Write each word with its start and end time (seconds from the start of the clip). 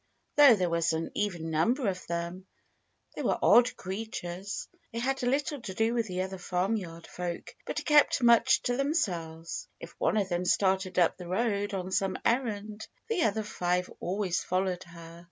Though 0.35 0.55
there 0.55 0.67
was 0.71 0.93
an 0.93 1.11
even 1.13 1.51
number 1.51 1.87
of 1.87 2.07
them, 2.07 2.47
they 3.15 3.21
were 3.21 3.37
odd 3.39 3.77
creatures. 3.77 4.67
They 4.91 4.97
had 4.97 5.21
little 5.21 5.61
to 5.61 5.75
do 5.75 5.93
with 5.93 6.07
the 6.07 6.23
other 6.23 6.39
farmyard 6.39 7.05
folk, 7.05 7.55
but 7.67 7.85
kept 7.85 8.23
much 8.23 8.63
to 8.63 8.75
themselves. 8.77 9.67
If 9.79 9.91
one 9.99 10.17
of 10.17 10.27
them 10.27 10.43
started 10.45 10.97
up 10.97 11.17
the 11.17 11.27
road 11.27 11.75
on 11.75 11.91
some 11.91 12.17
errand, 12.25 12.87
the 13.09 13.21
other 13.25 13.43
five 13.43 13.91
always 13.99 14.43
followed 14.43 14.83
her. 14.85 15.19